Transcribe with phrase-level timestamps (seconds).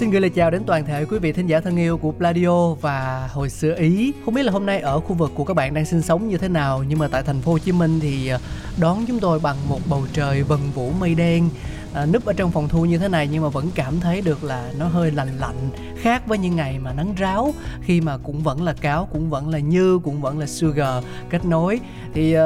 [0.00, 2.74] Xin gửi lời chào đến toàn thể quý vị thính giả thân yêu của Pladio
[2.74, 4.12] và hồi xưa Ý.
[4.24, 6.38] Không biết là hôm nay ở khu vực của các bạn đang sinh sống như
[6.38, 8.38] thế nào, nhưng mà tại thành phố Hồ Chí Minh thì ờ,
[8.80, 11.48] đón chúng tôi bằng một bầu trời vần vũ mây đen
[11.94, 14.44] à, núp ở trong phòng thu như thế này nhưng mà vẫn cảm thấy được
[14.44, 18.40] là nó hơi lạnh lạnh khác với những ngày mà nắng ráo khi mà cũng
[18.40, 21.80] vẫn là cáo cũng vẫn là như cũng vẫn là sugar kết nối.
[22.14, 22.42] Thì uh,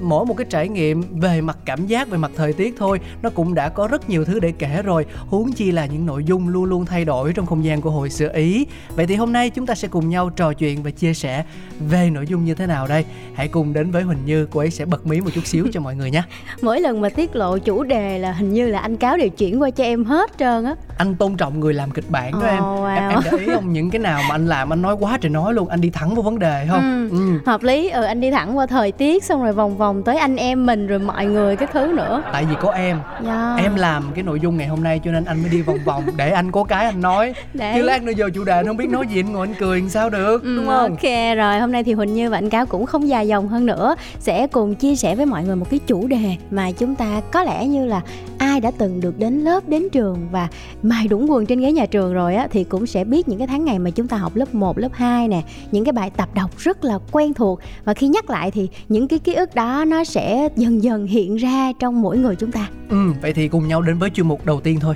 [0.00, 3.30] mỗi một cái trải nghiệm về mặt cảm giác về mặt thời tiết thôi nó
[3.30, 5.06] cũng đã có rất nhiều thứ để kể rồi.
[5.16, 8.10] Huống chi là những nội dung luôn luôn thay đổi trong không gian của hội
[8.10, 8.66] xưa ý.
[8.96, 11.44] Vậy thì hôm nay chúng ta sẽ cùng nhau trò chuyện và chia sẻ
[11.80, 13.04] về nội dung như thế nào đây?
[13.34, 15.80] Hãy cùng đến với huỳnh như cô ấy sẽ bật mí một chút xíu cho
[15.80, 16.22] mọi người nhé.
[16.62, 19.62] Mỗi lần mà tiết lộ chủ đề là hình như là anh cáo đều chuyển
[19.62, 22.84] qua cho em hết trơn á anh tôn trọng người làm kịch bản đó Ồ,
[22.84, 22.94] em.
[22.94, 22.94] wow.
[22.94, 25.30] em em để ý không những cái nào mà anh làm anh nói quá trời
[25.30, 27.16] nói luôn anh đi thẳng vào vấn đề không Ừ.
[27.18, 27.38] ừ.
[27.46, 30.36] hợp lý ừ anh đi thẳng qua thời tiết xong rồi vòng vòng tới anh
[30.36, 34.04] em mình rồi mọi người cái thứ nữa tại vì có em dạ em làm
[34.14, 36.52] cái nội dung ngày hôm nay cho nên anh mới đi vòng vòng để anh
[36.52, 37.72] có cái anh nói Đấy.
[37.76, 39.80] chứ lát nữa giờ chủ đề anh không biết nói gì anh ngồi anh cười
[39.80, 42.50] làm sao được Ừ, đúng không Ok rồi hôm nay thì Huỳnh Như và anh
[42.50, 45.70] Cáo cũng không dài dòng hơn nữa Sẽ cùng chia sẻ với mọi người một
[45.70, 48.00] cái chủ đề Mà chúng ta có lẽ như là
[48.38, 50.48] ai đã từng được đến lớp đến trường Và
[50.82, 53.46] mài đúng quần trên ghế nhà trường rồi á Thì cũng sẽ biết những cái
[53.46, 55.42] tháng ngày mà chúng ta học lớp 1, lớp 2 nè.
[55.72, 57.60] Những cái bài tập đọc rất là quen thuộc.
[57.84, 61.36] Và khi nhắc lại thì những cái ký ức đó nó sẽ dần dần hiện
[61.36, 62.68] ra trong mỗi người chúng ta.
[62.88, 64.94] Ừ vậy thì cùng nhau đến với chuyên mục đầu tiên thôi.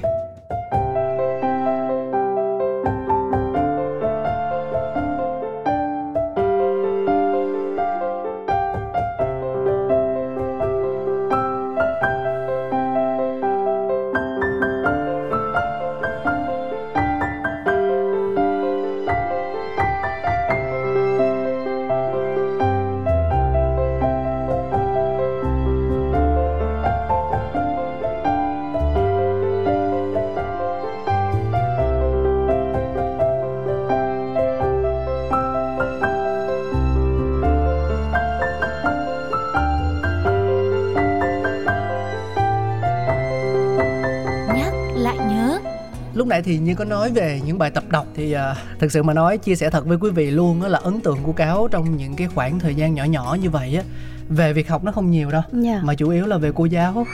[46.45, 49.39] Thì như có nói về những bài tập đọc thì à, thực sự mà nói
[49.39, 52.17] chia sẻ thật với quý vị luôn đó là ấn tượng của cáo trong những
[52.17, 53.83] cái khoảng thời gian nhỏ nhỏ như vậy á
[54.29, 55.43] về việc học nó không nhiều đâu.
[55.53, 55.81] Dạ.
[55.83, 57.07] mà chủ yếu là về cô giáo.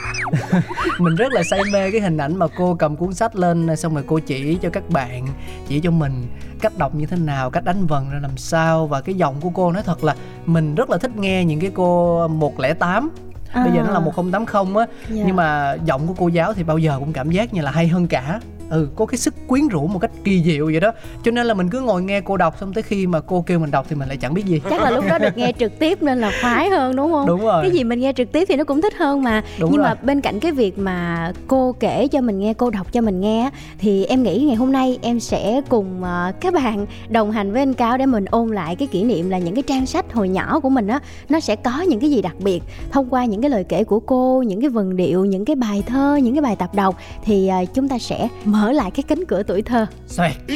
[0.99, 3.95] Mình rất là say mê cái hình ảnh mà cô cầm cuốn sách lên xong
[3.95, 5.27] rồi cô chỉ cho các bạn
[5.69, 6.27] chỉ cho mình
[6.61, 8.87] cách đọc như thế nào cách đánh vần ra làm sao.
[8.87, 10.15] Và cái giọng của cô nói thật là
[10.47, 13.11] mình rất là thích nghe những cái cô 108
[13.55, 14.93] bây giờ nó là 1080 á.
[15.11, 15.23] Dạ.
[15.27, 17.89] nhưng mà giọng của cô giáo thì bao giờ cũng cảm giác như là hay
[17.89, 20.93] hơn cả ừ có cái sức quyến rũ một cách kỳ diệu vậy đó.
[21.25, 23.59] Cho nên là mình cứ ngồi nghe cô đọc xong tới khi mà cô kêu
[23.59, 24.61] mình đọc thì mình lại chẳng biết gì.
[24.71, 27.27] Chắc là lúc đó được nghe trực tiếp nên là khoái hơn đúng không?
[27.27, 27.63] Đúng rồi.
[27.63, 29.43] Cái gì mình nghe trực tiếp thì nó cũng thích hơn mà.
[29.59, 29.89] Đúng nhưng rồi.
[29.89, 33.21] mà bên cạnh cái việc mà cô kể cho mình nghe cô đọc cho mình
[33.21, 37.33] nghe á, thì em nghĩ ngày hôm nay em sẽ cùng ờ, các bạn đồng
[37.33, 39.87] hành với anh cáo để mình ôn lại cái kỷ niệm là những cái trang
[39.87, 43.11] sách hồi nhỏ của mình á nó sẽ có những cái gì đặc biệt thông
[43.11, 46.17] qua những cái lời kể của cô những cái vần điệu những cái bài thơ
[46.23, 46.97] những cái bài tập đọc.
[47.25, 48.29] Thì ờ, chúng ta sẽ
[48.61, 49.87] mở lại cái cánh cửa tuổi thơ.
[50.07, 50.33] Xoẹt.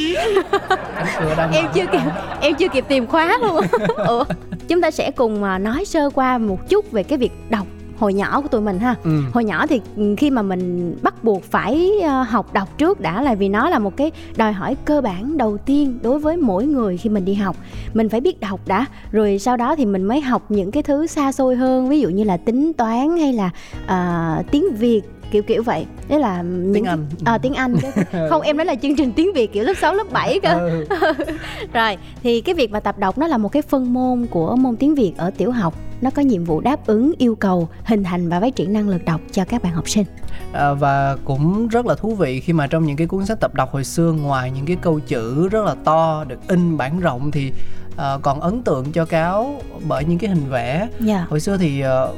[0.95, 2.01] Cánh cửa đang em chưa kịp
[2.41, 3.65] em chưa kịp tìm khóa luôn.
[4.09, 4.25] Ủa,
[4.69, 7.67] chúng ta sẽ cùng à, nói sơ qua một chút về cái việc đọc
[7.99, 8.95] hồi nhỏ của tụi mình ha.
[9.05, 9.21] Ừ.
[9.33, 13.23] hồi nhỏ thì ừ, khi mà mình bắt buộc phải à, học đọc trước đã
[13.23, 16.67] là vì nó là một cái đòi hỏi cơ bản đầu tiên đối với mỗi
[16.67, 17.57] người khi mình đi học.
[17.95, 21.07] Mình phải biết đọc đã rồi sau đó thì mình mới học những cái thứ
[21.07, 23.51] xa xôi hơn ví dụ như là tính toán hay là
[23.87, 25.03] à, tiếng việt
[25.35, 25.87] kiểu kiểu vậy.
[26.09, 27.77] Đấy là những tiếng anh à, tiếng anh
[28.31, 30.53] không em nói là chương trình tiếng việt kiểu lớp 6, lớp 7 cơ.
[30.53, 30.87] Ừ.
[31.73, 34.77] rồi thì cái việc mà tập đọc nó là một cái phân môn của môn
[34.77, 35.75] tiếng Việt ở tiểu học.
[36.01, 39.05] Nó có nhiệm vụ đáp ứng yêu cầu hình thành và phát triển năng lực
[39.05, 40.05] đọc cho các bạn học sinh.
[40.53, 43.55] À, và cũng rất là thú vị khi mà trong những cái cuốn sách tập
[43.55, 47.31] đọc hồi xưa ngoài những cái câu chữ rất là to được in bản rộng
[47.31, 47.53] thì
[47.97, 50.89] à, còn ấn tượng cho cáo bởi những cái hình vẽ.
[51.01, 51.27] Dạ.
[51.31, 52.15] Hồi xưa thì ờ,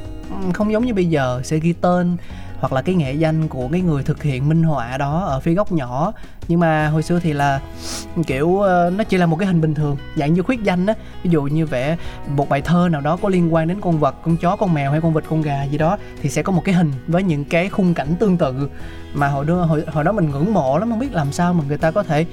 [0.55, 2.17] không giống như bây giờ sẽ ghi tên
[2.61, 5.55] hoặc là cái nghệ danh của cái người thực hiện minh họa đó ở phía
[5.55, 6.13] góc nhỏ.
[6.49, 7.61] Nhưng mà hồi xưa thì là,
[8.27, 10.95] kiểu ờ, nó chỉ là một cái hình bình thường, dạng như khuyết danh á.
[11.23, 11.97] Ví dụ như vẽ
[12.29, 14.91] một bài thơ nào đó có liên quan đến con vật, con chó, con mèo
[14.91, 17.45] hay con vịt, con gà gì đó, thì sẽ có một cái hình với những
[17.45, 18.69] cái khung cảnh tương tự
[19.15, 21.65] mà hồi đó hồi, hồi đó mình ngưỡng mộ lắm không biết làm sao mà
[21.69, 22.27] người ta có thể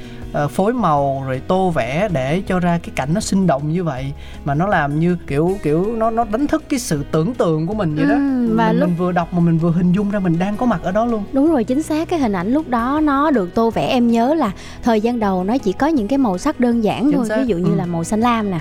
[0.43, 3.83] uh, phối màu rồi tô vẽ để cho ra cái cảnh nó sinh động như
[3.83, 4.13] vậy.
[4.45, 7.73] Mà nó làm như kiểu kiểu nó nó đánh thức cái sự tưởng tượng của
[7.73, 8.15] mình vậy đó.
[8.15, 10.57] Ừ, và mình, lúc mình vừa đọc mà mình vừa hình dung ra mình đang
[10.57, 11.23] có mặt ở đó luôn.
[11.33, 13.87] Đúng rồi chính xác cái hình ảnh lúc đó nó được tô vẽ.
[13.87, 14.51] Em nhớ là
[14.83, 17.37] thời gian đầu nó chỉ có những cái màu sắc đơn giản Chính thôi xác,
[17.37, 17.75] ví dụ như ừ.
[17.75, 18.59] là màu xanh lam nè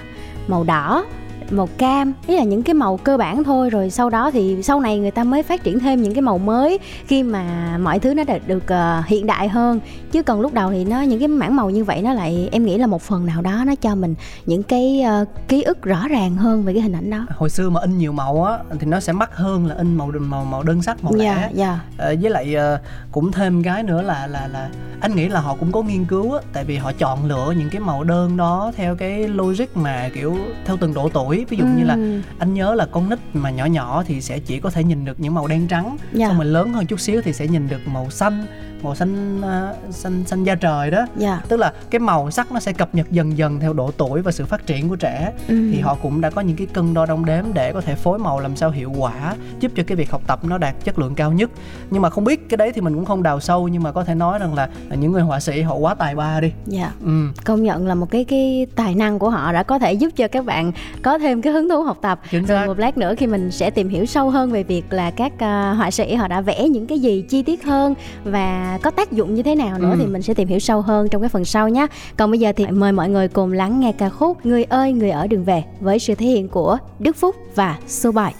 [0.48, 1.04] màu đỏ
[1.52, 3.70] màu cam ý là những cái màu cơ bản thôi.
[3.70, 6.38] Rồi sau đó thì sau này người ta mới phát triển thêm những cái màu
[6.38, 9.80] mới khi mà mọi thứ nó được, được ờ, hiện đại hơn.
[10.12, 12.64] Chứ còn lúc đầu thì nó những cái mảng màu như vậy nó lại em
[12.64, 14.14] nghĩ là một phần nào đó nó cho mình
[14.46, 17.26] những cái ờ, ký ức rõ ràng hơn về cái hình ảnh đó.
[17.36, 20.10] Hồi xưa mà in nhiều màu á thì nó sẽ mắc hơn là in màu
[20.20, 21.80] màu màu đơn sắc màu dạ lẻ dạ.
[21.98, 22.78] Ờ, với lại ờ,
[23.12, 24.70] cũng thêm cái nữa là là là
[25.00, 27.70] anh nghĩ là họ cũng có nghiên cứu á tại vì họ chọn lựa những
[27.70, 31.64] cái màu đơn đó theo cái logic mà kiểu theo từng độ tuổi ví dụ
[31.66, 31.96] như là
[32.38, 35.20] anh nhớ là con nít mà nhỏ nhỏ thì sẽ chỉ có thể nhìn được
[35.20, 36.26] những màu đen trắng Dạ.
[36.28, 38.46] xong rồi lớn hơn chút xíu thì sẽ nhìn được màu xanh
[38.82, 41.06] màu xanh ờ, xanh xanh da trời đó.
[41.16, 41.40] Dạ.
[41.48, 44.32] Tức là cái màu sắc nó sẽ cập nhật dần dần theo độ tuổi và
[44.32, 45.32] sự phát triển của trẻ.
[45.48, 45.72] Ừm.
[45.72, 48.18] thì họ cũng đã có những cái cân đo đong đếm để có thể phối
[48.18, 51.14] màu làm sao hiệu quả giúp cho cái việc học tập nó đạt chất lượng
[51.14, 51.50] cao nhất.
[51.90, 54.04] Nhưng mà không biết cái đấy thì mình cũng không đào sâu nhưng mà có
[54.04, 56.52] thể nói rằng là những người họa sĩ họ quá tài ba đi.
[56.66, 56.92] Dạ.
[57.04, 57.28] Ừ.
[57.44, 60.28] Công nhận là một cái cái tài năng của họ đã có thể giúp cho
[60.28, 62.20] các bạn có thêm cái hứng thú học tập.
[62.30, 62.66] Chính rồi xác.
[62.66, 65.72] một lát nữa khi mình sẽ tìm hiểu sâu hơn về việc là các à,
[65.72, 67.94] họa sĩ họ đã vẽ những cái gì chi tiết hơn
[68.24, 69.96] và có tác dụng như thế nào nữa Ừ.
[70.00, 71.86] thì mình sẽ tìm hiểu sâu hơn trong cái phần sau nhé
[72.16, 75.10] còn bây giờ thì mời mọi người cùng lắng nghe ca khúc người ơi người
[75.10, 78.30] ở đường về với sự thể hiện của Đức Phúc và Su Boy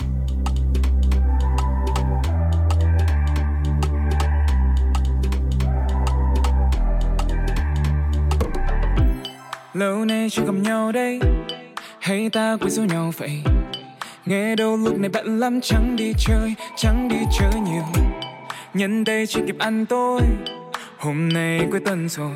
[9.75, 11.21] Lâu nay chưa gặp nhau đây
[12.01, 13.43] Hay ta quên số nhau vậy?
[14.27, 17.83] Nghe đâu lúc này bận lắm Chẳng đi chơi, chẳng đi chơi nhiều
[18.75, 20.21] Nhân đây chưa kịp ăn tối
[20.99, 22.33] Hôm nay cuối tuần rồi.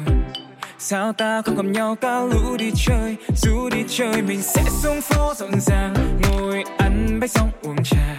[0.78, 3.16] Sao ta không gặp nhau cao lũ đi chơi?
[3.36, 5.94] Dù đi chơi mình sẽ xuống phố rộn ràng.
[6.22, 8.16] Ngồi ăn bánh xong uống trà.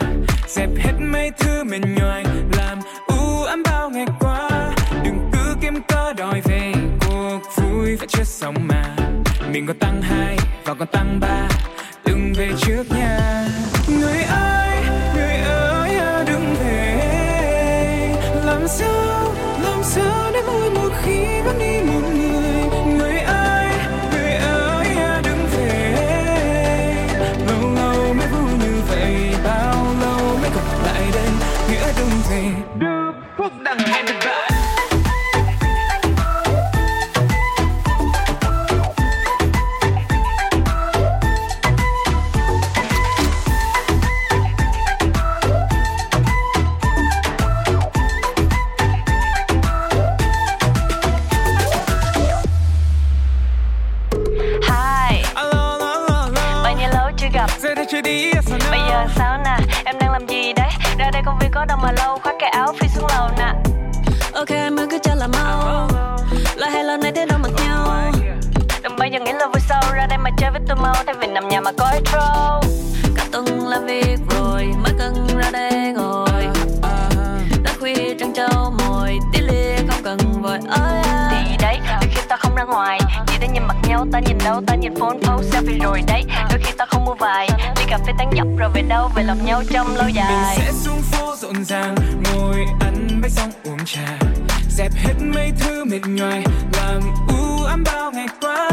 [0.47, 2.23] Dẹp hết mấy thứ mệt nhoài.
[2.57, 4.49] Làm u ám bao ngày qua.
[5.03, 6.73] Đừng cứ kiếm cớ đòi về.
[6.99, 8.95] Cuộc vui vẫn chưa xong mà.
[9.51, 11.47] Mình còn tăng hai và còn tăng ba.
[12.05, 13.47] Đừng về trước nha.
[57.97, 60.69] Chưa đi à, sao nữa Bây giờ sao nè, em đang làm gì đấy?
[60.97, 63.53] Ra đây công viên có đâu mà lâu Khoác cái áo phi xuống lầu nè.
[64.33, 65.88] Ok mới cứ cho là mau.
[66.55, 68.11] Là hay lâu nay thế đâu mặc nhau?
[68.83, 71.15] Đừng bao giờ nghĩ là vui sau Ra đây mà chơi với tôi mau Thay
[71.19, 72.61] vì nằm nhà mà coi intro
[73.15, 76.47] Cả tuần làm việc rồi Mới cần ra đây ngồi.
[77.63, 81.01] Đã khuya trăng trâu mồi Tí lia không cần vội ơi.
[81.03, 81.66] À
[82.57, 83.00] ra ngoài.
[83.27, 86.23] Chỉ ta nhìn mặt nhau, ta nhìn đâu Ta nhìn phone post selfie rồi đấy.
[86.49, 89.23] Đôi khi ta không mua vài đi cà phê tán dọc rồi về đâu Về
[89.23, 93.52] lòng nhau trong lâu Mình dài sẽ xuống phố rộn ràng Ngồi ăn bánh xong
[93.64, 94.19] uống trà.
[94.69, 98.69] Dẹp hết mấy thứ mệt nhoài Làm u ám bao ngày qua.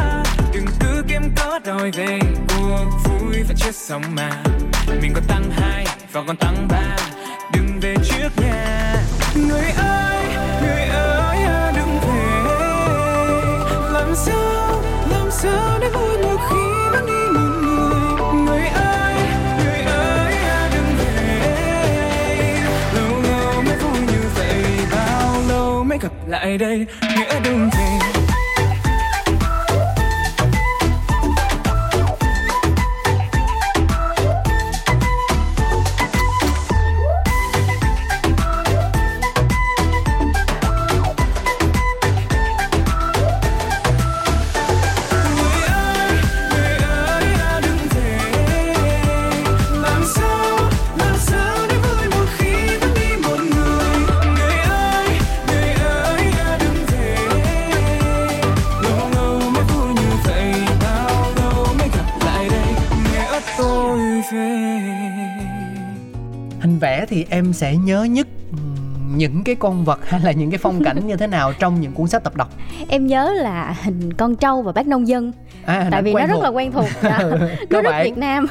[0.53, 4.31] Đừng cứ kiếm cớ đòi về Cuộc vui vẫn chưa xong mà.
[5.03, 6.97] Mình còn tăng hai và còn tăng ba
[7.53, 8.95] Đừng về trước nha.
[9.35, 10.24] Người ơi,
[14.15, 19.15] Làm sao, làm sao để vui một khi vẫn đi một người Người ơi,
[19.59, 22.61] người ơi à, đừng về.
[22.95, 26.87] Lâu lâu mới vui như vậy Bao lâu mới gặp lại đây?
[27.17, 28.24] Nghĩa đừng về.
[67.15, 68.27] Thì em sẽ nhớ nhất
[69.17, 71.93] những cái con vật hay là những cái phong cảnh như thế nào trong những
[71.93, 72.49] cuốn sách tập đọc
[72.89, 75.33] em nhớ là hình con trâu và bác nông dân
[75.65, 76.43] à, tại vì nó quen rất thuộc.
[76.43, 77.19] là quen thuộc dạ.
[77.71, 78.05] Cơ nó rất.
[78.05, 78.47] Việt Nam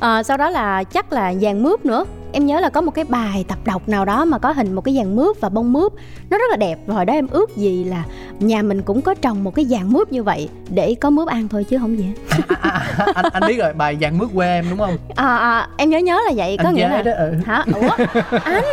[0.00, 2.04] Ờ, sau đó là chắc là dàn mướp nữa
[2.34, 4.80] em nhớ là có một cái bài tập đọc nào đó mà có hình một
[4.80, 5.92] cái dàn mướp và bông mướp.
[6.30, 6.78] Nó rất là đẹp.
[6.86, 8.04] Và hồi đó em ước gì là
[8.38, 11.48] nhà mình cũng có trồng một cái dàn mướp như vậy để có mướp ăn
[11.48, 12.44] thôi chứ không gì hết.
[12.60, 14.96] à, à, anh anh biết rồi bài vàng mướp quê em đúng không?
[15.14, 17.34] À, à, em nhớ nhớ là vậy có anh nghĩa là đó ừ.
[17.46, 17.64] hả?
[17.74, 18.04] Ủa?
[18.44, 18.64] Anh?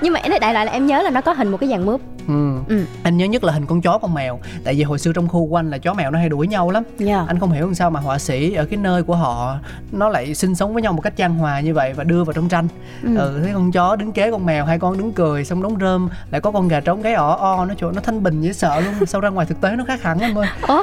[0.00, 1.86] Nhưng mà đại đại lại là em nhớ là nó có hình một cái dàn
[1.86, 2.00] mướp.
[2.28, 2.58] Ừ.
[2.68, 2.84] Ừ.
[3.02, 4.40] anh nhớ nhất là hình con chó con mèo.
[4.64, 6.70] Tại vì hồi xưa trong khu của anh là chó mèo nó hay đuổi nhau
[6.70, 6.82] lắm.
[6.98, 7.24] Dạ.
[7.28, 9.58] Anh không hiểu làm sao mà họa sĩ ở cái nơi của họ
[9.92, 12.32] nó lại sinh sống với nhau một cách chan hòa như vậy và đưa vào
[12.32, 12.68] trong tranh.
[13.02, 13.16] Ừ.
[13.16, 16.08] ừ, thấy con chó đứng kế con mèo hai con đứng cười xong đống rơm
[16.30, 18.80] lại có con gà trống gáy ỏ o nó chỗ nó thanh bình dễ sợ
[18.80, 18.94] luôn.
[19.06, 20.46] Sau ra ngoài thực tế nó khác hẳn em ơi?
[20.68, 20.82] Ủa?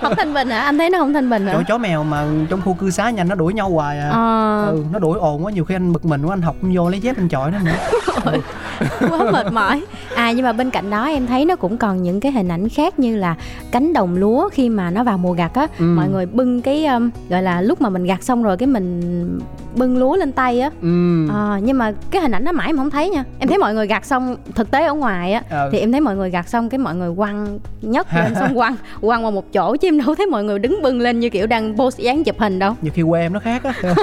[0.00, 0.60] Không thanh bình hả?
[0.60, 3.10] Anh thấy nó không thanh bình chỗ hả chó mèo mà trong khu cư xá
[3.10, 4.10] nhanh nó đuổi nhau hoài à.
[4.10, 4.66] Ờ.
[4.70, 6.88] Ừ, nó đuổi ồn quá nhiều khi anh bực mình quá anh học không vô
[6.88, 7.72] lấy dép anh chọi nó nữa.
[9.08, 9.82] Quá mệt mỏi.
[10.14, 12.68] À nhưng mà bên cạnh đó em thấy nó cũng còn những cái hình ảnh
[12.68, 13.36] khác như là
[13.70, 15.66] cánh đồng lúa khi mà nó vào mùa gặt á.
[15.78, 15.84] Ừ.
[15.84, 19.00] mọi người bưng cái um, gọi là lúc mà mình gặt xong rồi cái mình
[19.74, 20.70] bưng lúa lên tay á.
[20.82, 20.99] Ừ.
[21.32, 23.24] Ờ, nhưng mà cái hình ảnh đó mãi em không thấy nha.
[23.38, 25.68] Em thấy mọi người gặt xong thực tế ở ngoài á Ừ.
[25.72, 28.76] thì em thấy mọi người gặt xong cái mọi người quăng nhấc lên xong quăng
[29.00, 31.46] quăng vào một chỗ chứ em đâu thấy mọi người đứng bưng lên như kiểu
[31.46, 32.74] đang pose dáng chụp hình đâu.
[32.82, 33.72] Nhiều khi quê em nó khác á.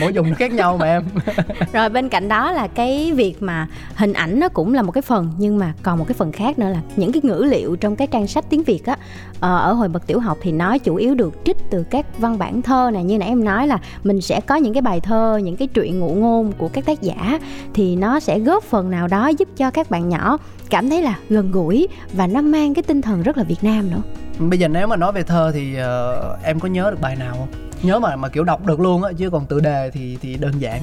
[0.00, 1.02] Mỗi vùng nó khác nhau mà em.
[1.72, 5.02] Rồi bên cạnh đó là cái việc mà hình ảnh nó cũng là một cái
[5.02, 7.96] phần nhưng mà còn một cái phần khác nữa là những cái ngữ liệu trong
[7.96, 8.96] cái trang sách tiếng việt á.
[9.40, 12.38] Ờ, ở hồi bậc tiểu học thì nó chủ yếu được trích từ các văn
[12.38, 15.40] bản thơ này như nãy em nói là mình sẽ có những cái bài thơ
[15.42, 17.38] những cái truyện ngụ ngôn của các tác giả
[17.74, 20.38] thì nó sẽ góp phần nào đó giúp cho các bạn nhỏ
[20.70, 23.90] cảm thấy là gần gũi và nó mang cái tinh thần rất là việt nam
[23.90, 24.02] nữa.
[24.38, 27.34] Bây giờ nếu mà nói về thơ thì ờ, em có nhớ được bài nào
[27.38, 27.48] không?
[27.82, 30.52] Nhớ mà mà kiểu đọc được luôn á chứ còn tự đề thì thì đơn
[30.58, 30.80] giản.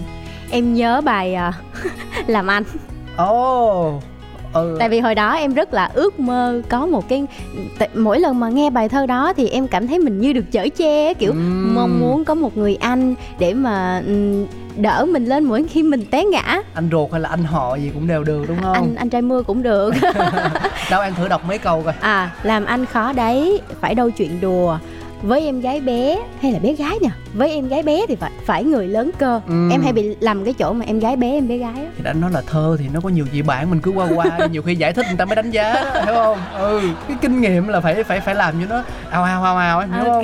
[0.52, 1.54] Em nhớ bài à,
[2.28, 2.64] làm anh.
[3.18, 3.88] Ồ!
[3.96, 4.04] oh,
[4.54, 4.76] ừ.
[4.80, 7.26] tại vì hồi đó em rất là ước mơ có một cái
[7.94, 10.68] mỗi lần mà nghe bài thơ đó thì em cảm thấy mình như được chở
[10.78, 11.76] che kiểu Ừm.
[11.76, 14.46] mong muốn có một người anh để mà ừm,
[14.78, 16.62] đỡ mình lên mỗi khi mình té ngã.
[16.74, 18.74] Anh ruột hay là anh họ gì cũng đều được đúng không?
[18.74, 19.94] Anh anh trai mưa cũng được.
[20.92, 21.94] Đâu em thử đọc mấy câu coi.
[22.00, 24.78] À làm anh khó đấy phải đâu chuyện đùa
[25.22, 28.32] với em gái bé hay là bé gái nhỉ với em gái bé thì phải
[28.46, 29.42] phải người lớn cơ.
[29.48, 29.70] Ừm.
[29.70, 31.86] em hay bị lầm cái chỗ mà em gái bé em bé gái á.
[31.98, 34.48] Thì đã nói là thơ thì nó có nhiều dị bản mình cứ qua qua
[34.52, 36.38] nhiều khi giải thích người ta mới đánh giá đó, hiểu không?
[36.60, 39.80] Ừ cái kinh nghiệm là phải phải phải làm cho nó ao ao ao ao
[39.80, 40.14] em hiểu ok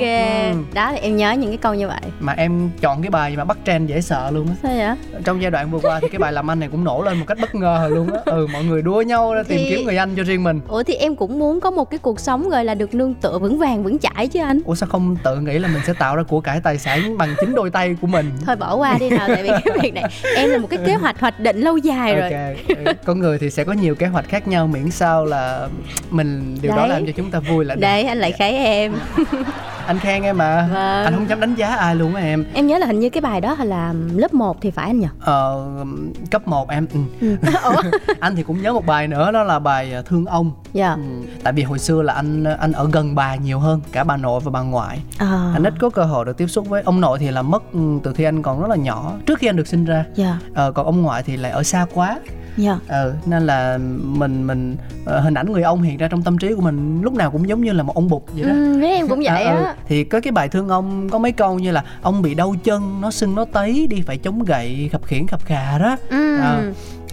[0.52, 0.74] ừ.
[0.74, 2.00] đó thì em nhớ những cái câu như vậy.
[2.20, 4.54] Mà em chọn cái bài mà bắt trend dễ sợ luôn á.
[4.62, 5.20] Sao vậy?
[5.24, 7.24] Trong giai đoạn vừa qua thì cái bài làm anh này cũng nổ lên một
[7.28, 8.20] cách bất ngờ luôn á.
[8.24, 10.60] Ừ mọi người đua nhau ra tìm Thì- kiếm người anh cho riêng mình.
[10.68, 13.38] Ủa thì em cũng muốn có một cái cuộc sống gọi là được nương tựa
[13.38, 14.60] vững vàng vững chãi chứ anh?
[14.64, 17.34] Ủa sao không tự nghĩ là mình sẽ tạo ra của cải tài sản bằng
[17.40, 20.04] chính đôi tay của mình Thôi bỏ qua đi nào tại vì cái việc này
[20.36, 23.38] em là một cái kế hoạch hoạch định lâu dài rồi ok Ừ, con người
[23.38, 25.68] thì sẽ có nhiều kế hoạch khác nhau miễn sao là
[26.10, 26.88] mình điều đó Đấy.
[26.88, 27.80] làm cho chúng ta vui là được.
[27.80, 28.92] Đấy anh lại khấy em
[29.86, 31.04] anh khen em mà Vâng.
[31.04, 32.44] anh không dám đánh giá ai luôn á em.
[32.54, 35.06] Em nhớ là hình như cái bài đó là lớp 1 thì phải anh nhỉ?
[35.20, 35.66] Ờ,
[36.30, 36.86] cấp 1 em.
[37.20, 37.36] Ừ.
[38.20, 40.50] anh thì cũng nhớ một bài nữa đó là bài ờ, thương ông.
[40.72, 40.92] Dạ.
[40.94, 41.00] Ừ.
[41.44, 44.40] tại vì hồi xưa là anh anh ở gần bà nhiều hơn cả bà nội
[44.44, 45.00] và bà ngoại.
[45.18, 47.62] À, anh ít có cơ hội được tiếp xúc với ông nội thì là mất
[47.72, 50.04] ừ, từ khi anh còn rất là nhỏ trước khi anh được sinh ra.
[50.14, 50.38] Dạ.
[50.54, 52.18] Ờ, còn ông ngoại thì lại ở xa quá.
[52.56, 52.78] Dạ.
[52.88, 54.76] Ờ, nên là mình mình
[55.06, 57.60] hình ảnh người ông hiện ra trong tâm trí của mình lúc nào cũng giống
[57.60, 58.48] như là một ông bụt vậy đó.
[58.52, 59.64] Ừ, với em cũng vậy Ờ, ừ.
[59.88, 63.00] Thì có cái bài thương ông có mấy câu như là ông bị đau chân
[63.00, 66.40] nó sưng nó tấy đi phải chống gậy khập khiển khập khà đó ừ.
[66.40, 66.62] Ờ.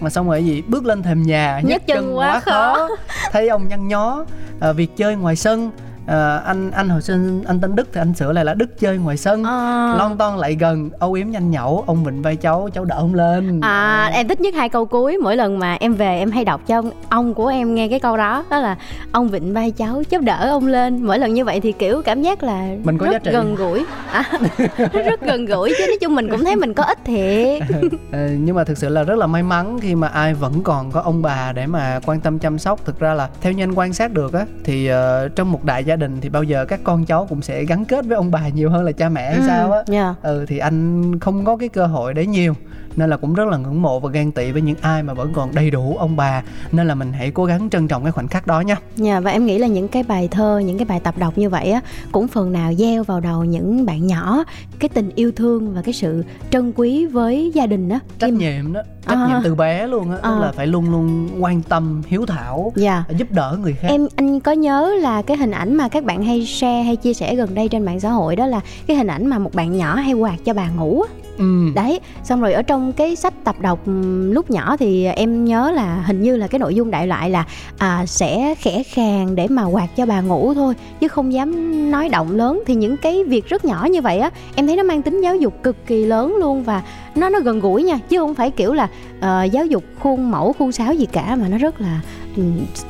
[0.00, 2.88] mà xong rồi gì bước lên thềm nhà Nhấc chân quá khó.
[3.32, 4.24] thấy ông nhăn nhó
[4.60, 5.70] ờ, việc chơi ngoài sân
[6.06, 8.98] Ờ, anh anh hồi sinh anh tên đức thì anh sửa lại là đức chơi
[8.98, 9.44] ngoài sân.
[9.44, 9.94] Ờ.
[9.98, 13.14] lon ton lại gần âu yếm nhanh nhẩu ông vịnh vai cháu cháu đỡ ông
[13.14, 13.60] lên.
[13.60, 15.16] À, em thích nhất hai câu cuối.
[15.22, 18.00] Mỗi lần mà em về em hay đọc cho ông, ông của em nghe cái
[18.00, 18.76] câu đó đó là
[19.12, 21.02] ông vịnh vai cháu giúp đỡ ông lên.
[21.06, 23.30] Mỗi lần như vậy thì kiểu cảm giác là Mình có rất giá trị.
[23.32, 23.84] gần gũi.
[24.12, 24.24] À,
[24.92, 27.62] rất gần gũi chứ nói chung mình cũng thấy mình có ích thiệt.
[28.12, 30.90] Ờ, nhưng mà thực sự là rất là may mắn khi mà ai vẫn còn
[30.90, 32.84] có ông bà để mà quan tâm chăm sóc.
[32.84, 35.84] Thực ra là theo như anh quan sát được á thì ờ, trong một đại
[35.84, 38.48] gia đình thì bao giờ các con cháu cũng sẽ gắn kết với ông bà
[38.48, 40.14] nhiều hơn là cha mẹ hay sao á Dạ.
[40.22, 42.54] ừ thì anh không có cái cơ hội đấy nhiều
[42.96, 45.32] nên là cũng rất là ngưỡng mộ và ghen tị với những ai mà vẫn
[45.34, 48.28] còn đầy đủ ông bà nên là mình hãy cố gắng trân trọng cái khoảnh
[48.28, 51.00] khắc đó nha Dạ, và em nghĩ là những cái bài thơ, những cái bài
[51.00, 51.80] tập đọc như vậy á
[52.12, 54.44] cũng phần nào gieo vào đầu những bạn nhỏ
[54.78, 57.98] cái tình yêu thương và cái sự trân quý với gia đình á.
[58.18, 59.26] trách Khi- nhiệm đó trách À.
[59.28, 60.30] nhiệm từ bé luôn á À.
[60.30, 63.04] là phải luôn luôn quan tâm hiếu thảo Dạ.
[63.16, 66.04] giúp đỡ người khác Em anh có nhớ là cái hình ảnh mà mà các
[66.04, 68.96] bạn hay share hay chia sẻ gần đây trên mạng xã hội đó là cái
[68.96, 71.14] hình ảnh mà một bạn nhỏ hay quạt cho bà ngủ á.
[71.38, 71.44] ừ.
[71.74, 75.70] đấy xong rồi ở trong cái sách tập đọc ừm, lúc nhỏ thì em nhớ
[75.70, 77.44] là hình như là cái nội dung đại loại là
[77.78, 82.08] à, sẽ khẽ khàng để mà quạt cho bà ngủ thôi chứ không dám nói
[82.08, 85.02] động lớn thì những cái việc rất nhỏ như vậy á em thấy nó mang
[85.02, 86.82] tính giáo dục cực kỳ lớn luôn và
[87.14, 88.88] nó nó gần gũi nha chứ không phải kiểu là
[89.20, 92.00] ờ, giáo dục khuôn mẫu khuôn sáo gì cả mà nó rất là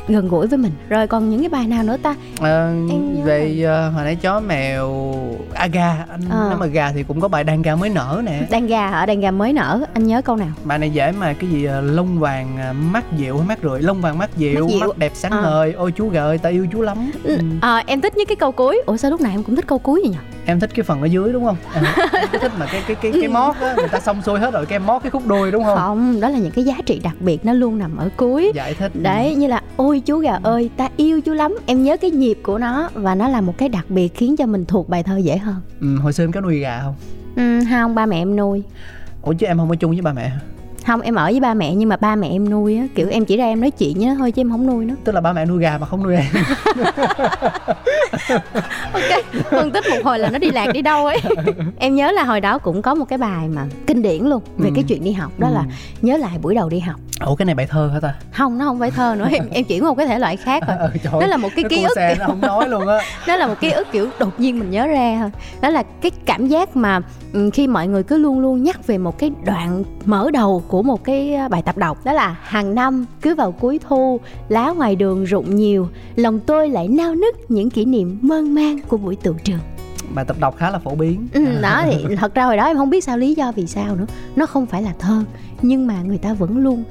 [0.09, 0.73] gần gũi với mình.
[0.89, 2.15] Rồi còn những cái bài nào nữa ta?
[2.41, 5.15] Ờ, Em về ờ, hồi nãy chó mèo
[5.55, 6.05] à gà.
[6.11, 6.47] Anh Ờ.
[6.49, 8.41] nếu mà gà thì cũng có bài đàn gà mới nở nè.
[8.51, 9.07] Đàn gà hả?
[9.07, 9.81] Đàn gà mới nở.
[9.95, 10.49] Anh nhớ câu nào?
[10.65, 12.59] Bài này dễ mà cái gì lông vàng
[12.93, 13.83] mắt dịu hay mắt rượi?
[13.83, 14.81] Lông vàng mắt dịu Mắt dịu.
[14.81, 15.43] mắt đẹp sáng Ờ.
[15.43, 15.73] ngời.
[15.73, 17.11] Ôi chú gà ơi ta yêu chú lắm.
[17.23, 17.39] Ừ.
[17.61, 18.83] à, em thích nhất cái câu cuối.
[18.87, 20.17] Ủa sao lúc nào em cũng thích câu cuối vậy nhỉ?
[20.47, 21.57] Em thích cái phần ở dưới đúng không?
[21.75, 24.55] À, em thích mà cái cái cái cái mót á người ta xong xuôi hết
[24.55, 25.77] rồi cái em mót cái khúc đuôi đúng không?
[25.79, 28.53] Không đó là những cái giá trị đặc biệt nó luôn nằm ở cuối.
[28.55, 28.93] Giải thích.
[29.03, 32.39] Đấy như là ôi chú gà ơi ta yêu chú lắm em nhớ cái nhịp
[32.43, 32.91] của nó.
[32.95, 35.57] Và nó là một cái đặc biệt khiến cho mình thuộc bài thơ dễ hơn.
[35.81, 36.95] Ừ, hồi xưa em có nuôi gà không?
[37.37, 38.63] Ừ, không ba mẹ em nuôi.
[39.23, 40.41] Ủa chứ em không ở chung với ba mẹ hả?
[40.87, 42.85] Không em ở với ba mẹ nhưng mà ba mẹ em nuôi á.
[42.95, 44.95] Kiểu em chỉ ra em nói chuyện với nó thôi chứ em không nuôi nó.
[45.05, 46.25] Tức là ba mẹ nuôi gà mà không nuôi em.
[48.93, 51.21] Ok phân tích một hồi là nó đi lạc đi đâu ấy.
[51.79, 54.69] Em nhớ là hồi đó cũng có một cái bài mà kinh điển luôn về
[54.69, 54.73] Ừ.
[54.75, 55.67] cái chuyện đi học đó là Ừ.
[56.03, 57.01] nhớ lại buổi đầu đi học.
[57.27, 58.15] Ủa cái này bài thơ hả ta?
[58.33, 60.77] Không nó không phải thơ nữa em em chuyển một cái thể loại khác rồi.
[61.13, 61.99] Ừ, đó là một cái ký ức.
[62.19, 62.99] nó không nói luôn á.
[63.27, 65.31] Đó là một ký ức kiểu đột nhiên mình nhớ ra thôi.
[65.61, 67.01] Đó là cái cảm giác mà
[67.53, 71.05] khi mọi người cứ luôn luôn nhắc về một cái đoạn mở đầu của một
[71.05, 74.97] cái ờ, bài tập đọc đó là hàng năm cứ vào cuối thu lá ngoài
[74.97, 79.17] đường rụng nhiều lòng tôi lại nao nức những kỷ niệm mơn man của buổi
[79.17, 79.59] tựu trường.
[80.15, 81.29] Bài tập đọc khá là phổ biến.
[81.35, 83.97] Ừ, đó thì thật ra hồi đó em không biết sao lý do vì sao
[83.97, 84.07] nữa.
[84.37, 85.25] Nó không phải là thơ
[85.63, 86.85] nhưng mà người ta vẫn luôn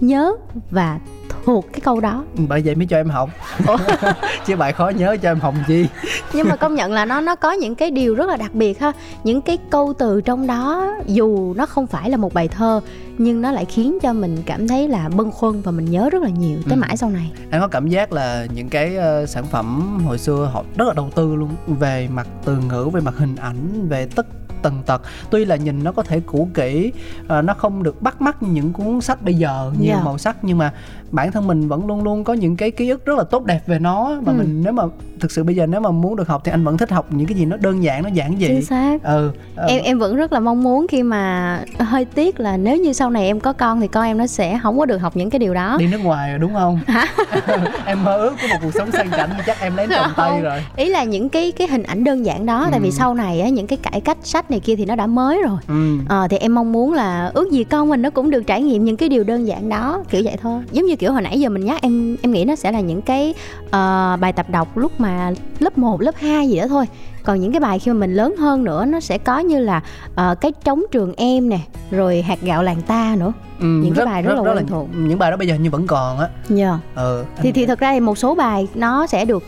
[0.00, 0.32] nhớ
[0.70, 1.00] và
[1.44, 2.24] thuộc cái câu đó.
[2.36, 3.30] Ừ, bởi vậy mới cho em học.
[4.46, 5.86] Chứ bài khó nhớ cho em học chi
[6.32, 8.80] nhưng mà công nhận là nó nó có những cái điều rất là đặc biệt
[8.80, 8.92] ha.
[9.24, 12.80] Những cái câu từ trong đó dù nó không phải là một bài thơ
[13.18, 16.22] nhưng nó lại khiến cho mình cảm thấy là bâng khuâng và mình nhớ rất
[16.22, 16.80] là nhiều tới Ừ.
[16.80, 17.32] mãi sau này.
[17.50, 20.94] Anh có cảm giác là những cái ờ, sản phẩm hồi xưa họ rất là
[20.94, 24.26] đầu tư luôn về mặt từ ngữ về mặt hình ảnh về tất
[24.62, 25.02] tần tật.
[25.30, 26.92] Tuy là nhìn nó có thể cũ kỹ
[27.28, 30.04] ờ, nó không được bắt mắt như những cuốn sách bây giờ nhiều Dạ.
[30.04, 30.72] màu sắc nhưng mà
[31.12, 33.60] bản thân mình vẫn luôn luôn có những cái ký ức rất là tốt đẹp
[33.66, 34.36] về nó và Ừ.
[34.38, 34.82] mình nếu mà
[35.20, 37.26] thực sự bây giờ nếu mà muốn được học thì anh vẫn thích học những
[37.26, 38.46] cái gì nó đơn giản nó giản dị.
[38.46, 39.02] Chính xác.
[39.02, 42.76] Ừ ờ, em em vẫn rất là mong muốn khi mà hơi tiếc là nếu
[42.76, 45.16] như sau này em có con thì con em nó sẽ không có được học
[45.16, 45.76] những cái điều đó.
[45.78, 46.80] Đi nước ngoài rồi đúng không?
[46.86, 47.06] Hả?
[47.86, 50.62] em mơ ước của một cuộc sống sang chảnh chắc em lén trồng tay rồi.
[50.76, 52.92] Ý là những cái cái hình ảnh đơn giản đó tại vì Ừ.
[52.92, 55.58] sau này á những cái cải cách sách này kia thì nó đã mới rồi.
[55.68, 55.98] Ừ.
[56.08, 58.84] Ờ, thì em mong muốn là ước gì con mình nó cũng được trải nghiệm
[58.84, 60.62] những cái điều đơn giản đó kiểu vậy thôi.
[60.72, 63.02] Giống như kiểu hồi nãy giờ mình nhắc em em nghĩ nó sẽ là những
[63.02, 63.34] cái
[63.66, 66.84] uh, bài tập đọc lúc mà lớp 1, lớp 2 gì đó thôi
[67.24, 69.82] còn những cái bài khi mà mình lớn hơn nữa nó sẽ có như là
[70.14, 71.58] ờ, cái trống trường em nè
[71.90, 73.32] rồi hạt gạo làng ta nữa.
[73.60, 74.88] Ừ, Những cái bài rất là quen thuộc.
[74.96, 76.28] những bài đó bây giờ như vẫn còn á.
[76.48, 79.42] Nhờ ừ thì thì thật ra thì một số bài nó sẽ được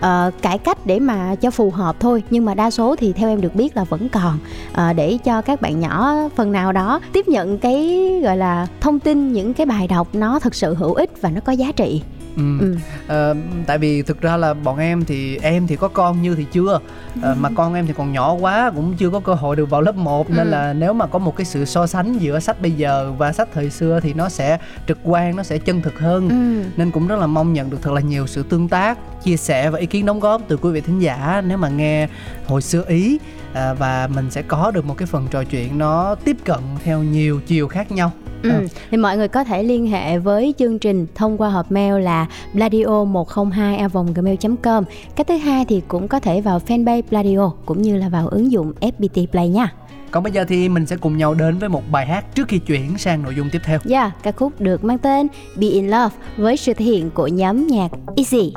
[0.00, 3.28] ờ, cải cách để mà cho phù hợp thôi nhưng mà đa số thì theo
[3.28, 4.38] em được biết là vẫn còn.
[4.72, 9.00] Ờ, để cho các bạn nhỏ phần nào đó tiếp nhận cái gọi là thông
[9.00, 12.02] tin những cái bài đọc nó thực sự hữu ích và nó có giá trị
[12.36, 12.58] ừ.
[12.60, 12.76] ừ.
[13.06, 13.34] Ờ,
[13.66, 16.78] tại vì thực ra là bọn em thì em thì có con như thì chưa
[17.22, 19.80] Ờ, mà con em thì còn nhỏ quá cũng chưa có cơ hội được vào
[19.80, 20.50] lớp 1 nên Ừ.
[20.50, 23.48] là nếu mà có một cái sự so sánh giữa sách bây giờ và sách
[23.54, 26.68] thời xưa thì nó sẽ trực quan nó sẽ chân thực hơn Ừ.
[26.76, 29.70] nên cũng rất là mong nhận được thật là nhiều sự tương tác chia sẻ
[29.70, 32.08] và ý kiến đóng góp từ quý vị thính giả nếu mà nghe
[32.46, 33.18] hồi xưa ý
[33.54, 37.02] à, và mình sẽ có được một cái phần trò chuyện nó tiếp cận theo
[37.02, 38.12] nhiều chiều khác nhau
[38.42, 38.50] Ừ.
[38.50, 38.60] Ờ.
[38.90, 42.26] Thì mọi người có thể liên hệ với chương trình thông qua hộp mail là
[42.54, 44.84] bladio 102 gmail com
[45.16, 48.52] Cái thứ hai thì cũng có thể vào fanpage Bladio cũng như là vào ứng
[48.52, 49.72] dụng FPT Play nha.
[50.10, 52.58] còn bây giờ thì mình sẽ cùng nhau đến với một bài hát trước khi
[52.58, 56.14] chuyển sang nội dung tiếp theo Yeah, ca khúc được mang tên Be In Love
[56.36, 58.52] với sự thể hiện của nhóm nhạc Easy.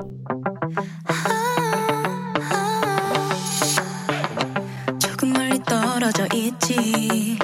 [6.06, 7.35] 흐려져 있지.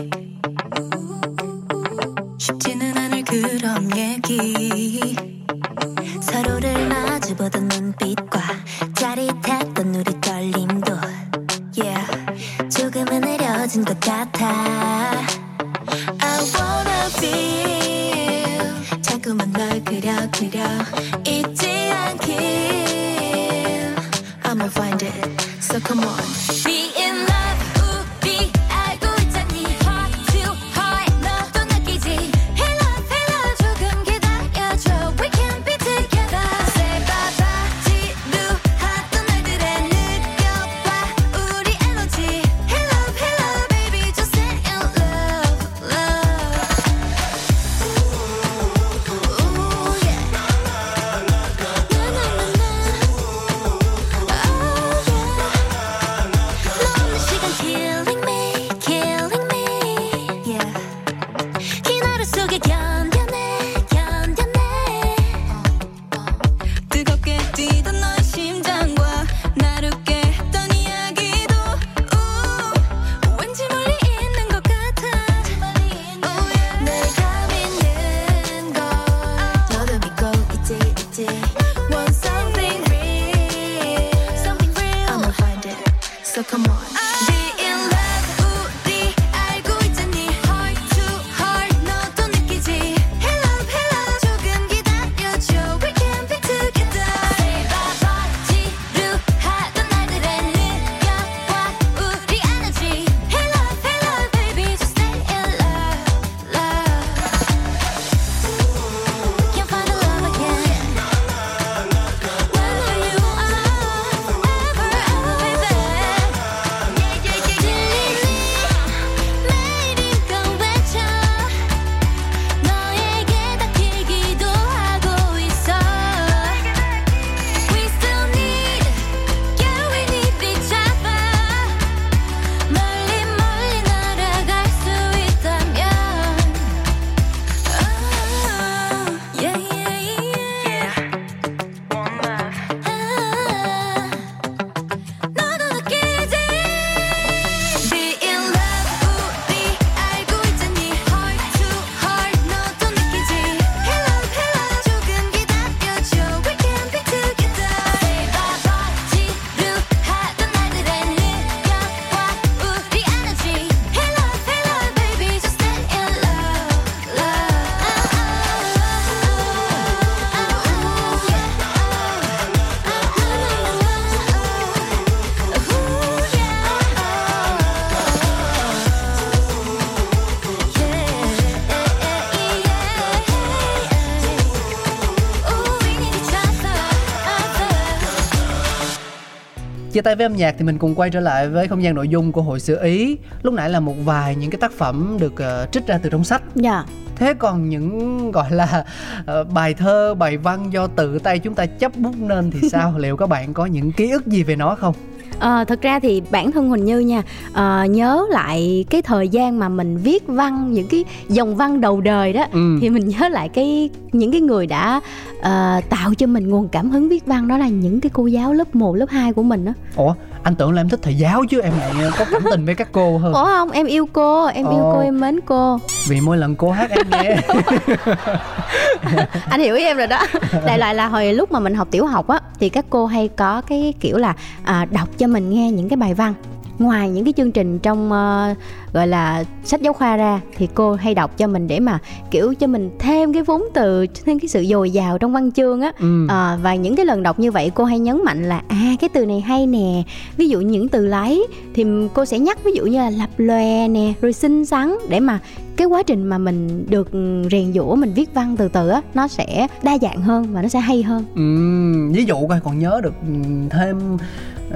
[189.91, 192.07] Chia tay với âm nhạc thì mình cùng quay trở lại với không gian nội
[192.07, 193.17] dung của hội xưa Ý.
[193.43, 196.23] Lúc nãy là một vài những cái tác phẩm được ờ, trích ra từ trong
[196.23, 196.41] sách.
[196.55, 196.83] dạ
[197.15, 198.85] Thế còn những gọi là
[199.25, 202.97] ờ, bài thơ, bài văn do tự tay chúng ta chấp bút nên thì sao?
[202.97, 204.95] Liệu các bạn có những ký ức gì về nó không?
[205.41, 207.21] Ờ, thật ra thì bản thân Huỳnh Như nha
[207.53, 212.01] ờ, nhớ lại cái thời gian mà mình viết văn những cái dòng văn đầu
[212.01, 212.77] đời đó Ừ.
[212.81, 215.01] thì mình nhớ lại cái những cái người đã
[215.41, 218.53] ờ, tạo cho mình nguồn cảm hứng viết văn đó là những cái cô giáo
[218.53, 219.71] lớp 1, lớp 2 của mình đó.
[219.95, 222.75] Ủa, anh tưởng là em thích thầy giáo chứ em lại có cảm tình với
[222.75, 223.33] các cô hơn.
[223.33, 224.91] Ủa không, em yêu cô, em yêu Ồ.
[224.93, 225.79] cô, em mến cô.
[226.07, 227.41] Vì mỗi lần cô hát em nghe.
[229.49, 230.19] Anh hiểu ý em rồi đó.
[230.65, 233.27] Đại loại là hồi lúc mà mình học tiểu học á thì các cô hay
[233.27, 236.33] có cái kiểu là à, đọc cho mình nghe những cái bài văn
[236.81, 238.53] ngoài những cái chương trình trong ờ,
[238.93, 241.99] gọi là sách giáo khoa ra thì cô hay đọc cho mình để mà
[242.31, 245.81] kiểu cho mình thêm cái vốn từ thêm cái sự dồi dào trong văn chương
[245.81, 245.91] á.
[245.99, 246.27] Ừ.
[246.29, 249.09] Ờ, và những cái lần đọc như vậy cô hay nhấn mạnh là à cái
[249.13, 250.03] từ này hay nè.
[250.37, 253.87] Ví dụ những từ lấy thì cô sẽ nhắc ví dụ như là lập lòe
[253.87, 255.39] nè rồi xinh xắn để mà
[255.75, 257.09] cái quá trình mà mình được
[257.51, 260.67] rèn giũa mình viết văn từ từ á nó sẽ đa dạng hơn và nó
[260.67, 261.23] sẽ hay hơn.
[261.35, 263.33] Ừ, ví dụ coi còn nhớ được ừ,
[263.69, 264.17] thêm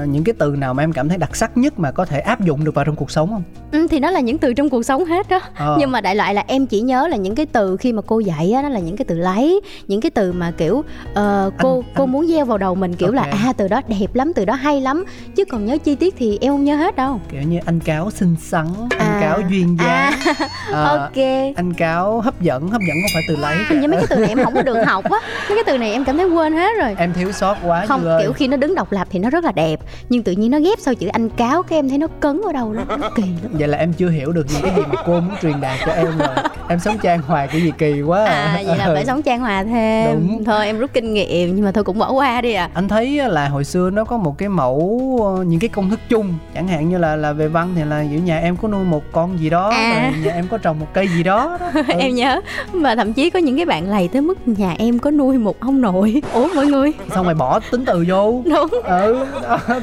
[0.04, 2.42] những cái từ nào mà em cảm thấy đặc sắc nhất mà có thể áp
[2.42, 3.44] dụng được vào trong cuộc sống không?
[3.72, 5.76] ừ, thì nó là những từ trong cuộc sống hết đó Ờ.
[5.80, 8.20] nhưng mà đại loại là em chỉ nhớ là những cái từ khi mà cô
[8.20, 11.76] dạy á nó là những cái từ lấy những cái từ mà kiểu ờ, cô
[11.80, 13.32] Anh- cô anh- muốn gieo vào đầu mình kiểu là Ok.
[13.46, 15.06] à từ đó đẹp lắm từ đó hay lắm
[15.36, 18.12] chứ còn nhớ chi tiết thì em không nhớ hết đâu Kiểu như anh cáo
[18.12, 19.18] xinh xắn, anh À.
[19.22, 20.14] cáo duyên dáng,
[20.72, 21.24] ờ, ok
[21.56, 23.56] anh cáo hấp dẫn, hấp dẫn không phải từ lấy.
[23.70, 25.18] hình như mấy cái từ này em không có được học á
[25.50, 28.06] mấy cái từ này em cảm thấy quên hết rồi Em thiếu sót quá không
[28.06, 28.22] ơi.
[28.24, 29.80] kiểu khi nó đứng độc lập thì nó rất là đẹp
[30.10, 32.54] nhưng tự nhiên nó ghép sau chữ anh cáo, cái em thấy nó cấn ở
[32.54, 33.52] đâu đó nó kỳ lắm.
[33.52, 35.92] Vậy là em chưa hiểu được những cái gì mà cô muốn truyền đạt cho
[35.92, 36.36] em rồi.
[36.68, 38.62] Em sống trang hoài cái gì kỳ quá à.
[38.66, 38.94] Vậy là Ừ.
[38.96, 40.06] phải sống trang hòa thêm.
[40.14, 40.44] Đúng.
[40.44, 43.22] thôi em rút kinh nghiệm nhưng mà thôi cũng bỏ qua đi à anh thấy
[43.30, 46.34] là hồi xưa nó có một cái mẫu ờ, những cái công thức chung.
[46.56, 49.04] Chẳng hạn như là là về văn thì là giữa nhà em có nuôi một
[49.12, 50.12] con gì đó À.
[50.26, 51.68] nhà em có trồng một cây gì đó, đó.
[51.88, 51.94] Ừ.
[52.00, 55.12] em nhớ và thậm chí có những cái bạn lầy tới mức nhà em có
[55.12, 56.22] nuôi một ông nội.
[56.34, 56.92] Ủa mọi người?
[57.16, 58.42] Xong rồi bỏ tính từ vô.
[58.46, 58.70] Đúng.
[58.84, 59.26] Ừ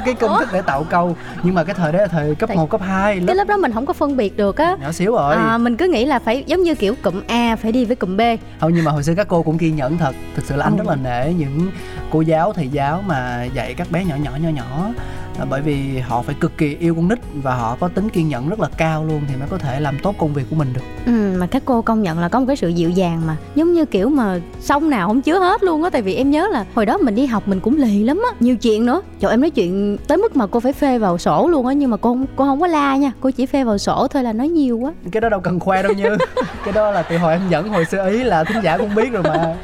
[0.05, 1.17] cái công thức để tạo câu.
[1.43, 3.45] Nhưng mà cái thời đó là thời cấp Tại- 1, cấp 2 cái lớp lớp
[3.49, 4.77] đó mình không có phân biệt được á.
[4.83, 5.35] Nhỏ xíu rồi.
[5.37, 8.17] À, mình cứ nghĩ là phải giống như kiểu cụm A phải đi với cụm
[8.17, 8.21] B.
[8.61, 10.15] Không nhưng mà hồi xưa các cô cũng kiên nhẫn thật.
[10.37, 10.79] Thực sự là anh Ừ.
[10.79, 11.71] rất là nể những
[12.11, 14.91] cô giáo thầy giáo mà dạy các bé nhỏ nhỏ nhỏ nhỏ.
[15.39, 18.29] Là bởi vì họ phải cực kỳ yêu con nít và họ có tính kiên
[18.29, 20.73] nhẫn rất là cao luôn thì mới có thể làm tốt công việc của mình
[20.75, 20.81] được.
[21.07, 23.73] Ừ, mà các cô công nhận là có một cái sự dịu dàng mà giống
[23.73, 25.91] như kiểu mà sông nào không chứa hết luôn á.
[25.91, 28.37] Tại vì em nhớ là hồi đó mình đi học mình cũng lì lắm á
[28.41, 31.49] nhiều chuyện nữa trời em nói chuyện tới mức mà cô phải phê vào sổ
[31.49, 33.13] luôn á nhưng mà cô không cô không có la nha.
[33.21, 34.93] Cô chỉ phê vào sổ thôi là nói nhiều quá.
[35.13, 36.17] Cái đó đâu cần khoe đâu như.
[36.65, 39.13] Cái đó là từ hồi em dẫn hồi xưa ý là thính giả cũng biết
[39.13, 39.57] rồi mà.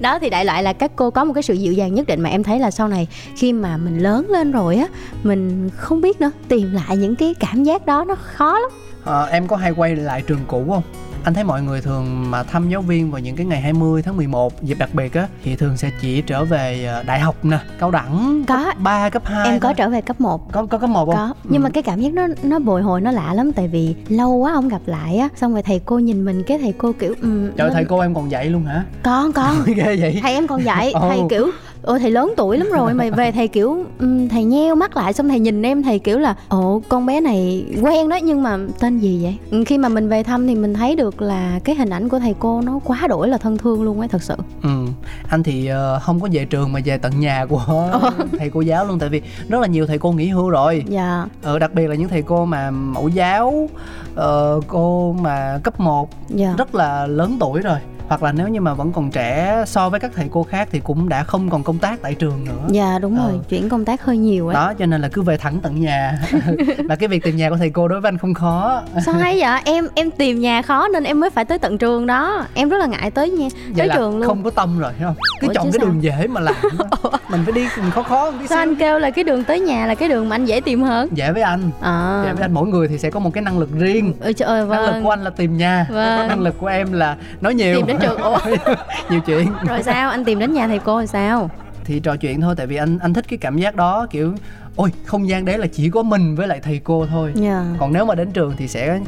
[0.00, 2.20] Đó thì đại loại là các cô có một cái sự dịu dàng nhất định
[2.20, 4.86] mà em thấy là sau này khi mà mình lớn lên rồi á
[5.22, 8.70] mình không biết nữa tìm lại những cái cảm giác đó nó khó lắm.
[9.04, 10.82] Ờ, em có hay quay lại trường cũ không
[11.24, 14.16] anh thấy mọi người thường mà thăm giáo viên vào những cái ngày 20 tháng
[14.16, 17.58] 11 dịp đặc biệt á thì thường sẽ chỉ trở về ờ, đại học nè
[17.78, 18.64] cao đẳng Có.
[18.64, 19.74] cấp 3, cấp 2 em có thôi.
[19.76, 21.14] trở về cấp 1 có có cấp một không?
[21.14, 21.34] Có.
[21.44, 21.64] Nhưng Ừ.
[21.64, 24.52] mà cái cảm giác nó nó bồi hồi nó lạ lắm tại vì lâu quá
[24.54, 27.50] không gặp lại á xong rồi thầy cô nhìn mình cái thầy cô kiểu um,
[27.56, 28.84] trời ơi, thầy cô em còn dạy luôn hả?
[29.02, 30.18] Con con ghê vậy.
[30.22, 30.92] Thầy em còn dạy.
[31.00, 31.46] Thầy kiểu
[31.82, 33.84] ồ thầy lớn tuổi lắm rồi mà về thầy kiểu
[34.30, 37.64] thầy nheo mắt lại xong thầy nhìn em thầy kiểu là ồ con bé này
[37.82, 39.64] quen đó nhưng mà tên gì vậy?
[39.66, 42.34] Khi mà mình về thăm thì mình thấy được là cái hình ảnh của thầy
[42.38, 44.34] cô nó quá đổi là thân thương luôn ấy thật sự.
[44.62, 44.86] Ừ,
[45.28, 47.90] anh thì ờ, không có về trường mà về tận nhà của
[48.38, 50.84] thầy cô giáo luôn tại vì rất là nhiều thầy cô nghỉ hưu rồi.
[50.88, 51.26] dạ.
[51.42, 53.68] Ờ, đặc biệt là những thầy cô mà mẫu giáo,
[54.14, 56.54] ờ, cô mà cấp 1 dạ.
[56.58, 57.78] rất là lớn tuổi rồi.
[58.12, 60.80] Hoặc là nếu như mà vẫn còn trẻ so với các thầy cô khác thì
[60.80, 62.52] cũng đã không còn công tác tại trường nữa.
[62.68, 63.38] dạ đúng rồi Ờ.
[63.48, 66.18] chuyển công tác hơi nhiều ấy Đó cho nên là cứ về thẳng tận nhà.
[66.88, 68.82] và cái việc tìm nhà của thầy cô đối với anh không khó.
[69.06, 72.06] sao hay vậy em em tìm nhà khó nên em mới phải tới tận trường
[72.06, 74.78] đó em rất là ngại tới nha Vậy tới là trường luôn không có tâm
[74.78, 75.16] rồi hiểu không?
[75.40, 75.86] Cứ Ủa, chọn cái sao?
[75.86, 76.54] đường dễ mà làm.
[77.28, 78.70] mình phải đi mình khó khó một tí sao xíu.
[78.70, 81.08] anh kêu là cái đường tới nhà là cái đường mà anh dễ tìm hơn
[81.12, 81.70] Dễ với anh.
[81.80, 84.32] à Dạ với anh mỗi người thì sẽ có một cái năng lực riêng ừ,
[84.32, 86.28] trời ơi, năng lực vâng của anh là tìm nhà Vâng.
[86.28, 88.38] năng lực của em là nói nhiều tìm đến trường ủa?
[89.10, 89.52] Nhiều chuyện.
[89.68, 90.10] Rồi sao?
[90.10, 91.50] Anh tìm đến nhà thầy cô rồi sao?
[91.84, 94.34] Thì trò chuyện thôi tại vì anh anh thích cái cảm giác đó kiểu
[94.76, 97.32] ôi không gian đấy là chỉ có mình với lại thầy cô thôi.
[97.34, 97.64] Dạ.
[97.78, 99.00] Còn nếu mà đến trường thì sẽ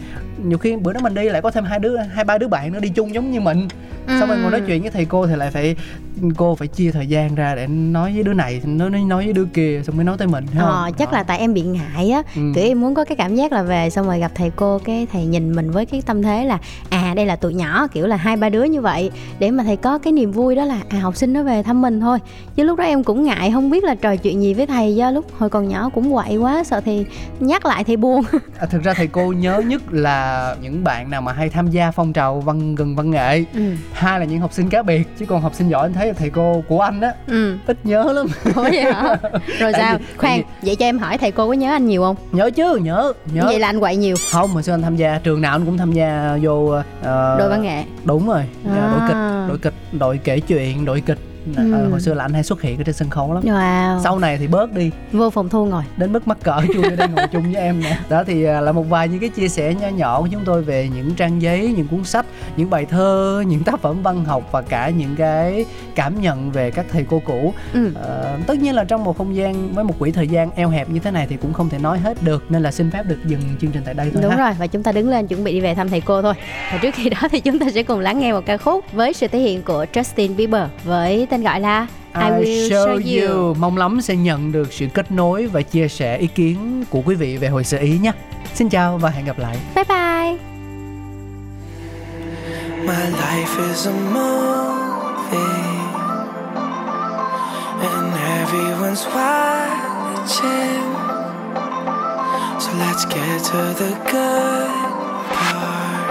[0.44, 2.72] nhiều khi bữa đó mình đi lại có thêm hai đứa hai ba đứa bạn
[2.72, 3.68] nữa đi chung giống như mình.
[4.20, 5.76] Xong rồi ngồi nói chuyện với thầy cô thì lại phải
[6.36, 9.32] cô phải chia thời gian ra để nói với đứa này nói nói, nói với
[9.32, 10.92] đứa kia xong mới nói tới mình Ờ, không?
[10.98, 11.18] chắc Đó.
[11.18, 12.22] là tại em bị ngại á.
[12.36, 12.42] Ừ.
[12.54, 15.06] kiểu em muốn có cái cảm giác là về xong rồi gặp thầy cô cái
[15.12, 16.58] thầy nhìn mình với cái tâm thế là
[16.90, 19.10] à đây là tụi nhỏ kiểu là hai ba đứa như vậy.
[19.38, 21.80] Để mà thầy có cái niềm vui đó là à học sinh nó về thăm
[21.82, 22.18] mình thôi.
[22.56, 25.10] Chứ lúc đó em cũng ngại không biết là trò chuyện gì với thầy do
[25.10, 27.06] lúc hồi còn nhỏ cũng quậy quá sợ thì
[27.40, 28.22] nhắc lại thầy buồn.
[28.58, 31.90] À, thực ra thầy cô nhớ nhất là những bạn nào mà hay tham gia
[31.90, 33.44] phong trào văn gần văn nghệ.
[33.54, 33.60] Ừ.
[33.92, 36.30] Hai là những học sinh cá biệt chứ còn học sinh giỏi anh thấy thầy
[36.30, 37.56] cô của anh á ừ.
[37.66, 38.26] ít nhớ lắm.
[38.54, 39.16] Ủa vậy hả?
[39.58, 39.98] Rồi Tại sao?
[39.98, 42.16] vì- khoan vậy cho em hỏi thầy cô có nhớ anh nhiều không?
[42.32, 43.42] Nhớ chứ nhớ nhớ.
[43.44, 44.16] Vậy là anh quậy nhiều.
[44.32, 47.48] Không hồi xưa anh tham gia trường nào anh cũng tham gia vô ờ, đội
[47.48, 47.84] văn nghệ.
[48.04, 48.42] đúng rồi
[48.76, 48.90] À.
[48.90, 49.16] đội kịch
[49.48, 51.18] đội kịch đội kể chuyện đội kịch
[51.56, 51.72] Ừ.
[51.72, 53.42] Ờ, hồi xưa là anh hay xuất hiện ở trên sân khấu lắm.
[53.44, 54.00] Wow.
[54.02, 54.90] Sau này thì bớt đi.
[55.12, 55.82] Vô phòng thu ngồi.
[55.96, 57.98] Đến mức mắc cỡ chui ở đây ngồi chung với em nè.
[58.08, 60.62] Đó thì à, là một vài những cái chia sẻ nhỏ nhỏ của chúng tôi
[60.62, 62.26] về những trang giấy những cuốn sách
[62.56, 66.70] những bài thơ những tác phẩm văn học và cả những cái cảm nhận về
[66.70, 67.54] các thầy cô cũ.
[67.74, 67.90] Ừ.
[67.94, 70.90] Ờ, tất nhiên là trong một không gian với một quỹ thời gian eo hẹp
[70.90, 73.18] như thế này thì cũng không thể nói hết được nên là xin phép được
[73.26, 74.36] dừng chương trình tại đây thôi Đúng ha.
[74.36, 76.34] rồi và chúng ta đứng lên chuẩn bị đi về thăm thầy cô thôi.
[76.72, 79.12] Và trước khi đó thì chúng ta sẽ cùng lắng nghe một ca khúc với
[79.12, 83.54] sự thể hiện của Justin Bieber với tên gọi là I, Will Show You.
[83.54, 87.14] Mong lắm sẽ nhận được sự kết nối và chia sẻ ý kiến của quý
[87.14, 88.12] vị về hồi sơ ý nhé.
[88.54, 89.56] Xin chào và hẹn gặp lại.
[89.74, 90.36] Bye bye
[92.86, 95.38] My life is a movie,
[97.80, 100.84] and everyone's watching.
[102.60, 104.70] So let's get to the good
[105.30, 106.08] part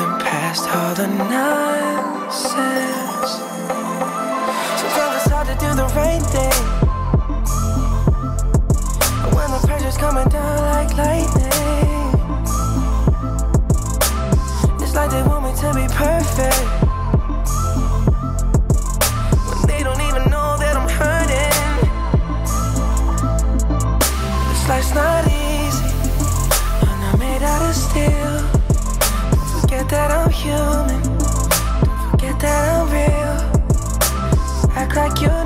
[0.00, 3.07] and past all the nonsense.
[3.26, 6.52] Sometimes it's hard to do the right thing.
[9.24, 11.52] And when the pressure's coming down like lightning.
[14.80, 16.77] It's like they want me to be perfect.
[34.98, 35.37] Like you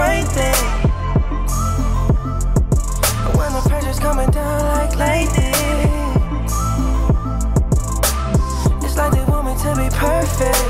[0.00, 0.64] right there.
[3.22, 5.54] But when the pressure's coming down like lightning,
[8.84, 10.64] it's like they want me to be perfect.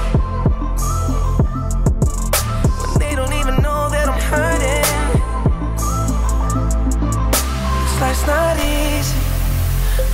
[2.82, 4.88] But they don't even know that I'm hurting.
[8.12, 9.22] It's not easy.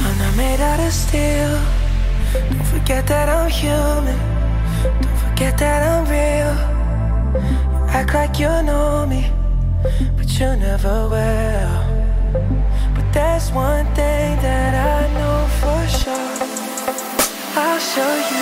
[0.05, 1.53] I'm not made out of steel.
[2.51, 4.19] Don't forget that I'm human.
[5.03, 6.76] Don't forget that I'm real.
[8.07, 9.33] Act like you know me,
[10.17, 11.75] but you never will.
[12.95, 16.37] But there's one thing that I know for sure.
[17.57, 18.36] I'll show you.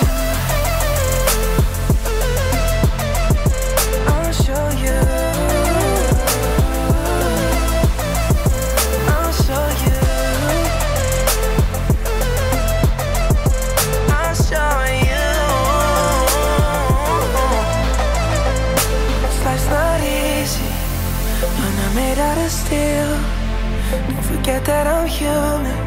[24.45, 25.79] Forget that I'm human.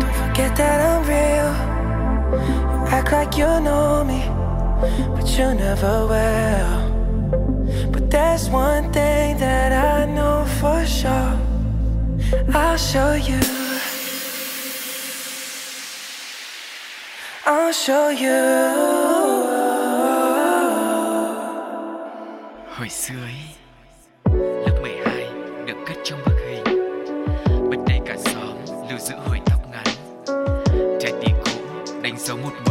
[0.00, 1.52] Don't forget that I'm real.
[2.80, 4.24] You act like you know me,
[5.14, 7.90] but you never will.
[7.92, 11.36] But there's one thing that I know for sure.
[12.54, 13.40] I'll show you.
[17.44, 18.64] I'll show you.
[22.76, 23.53] Hồi xưa ấy
[32.24, 32.63] 61